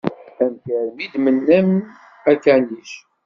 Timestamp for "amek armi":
0.43-1.01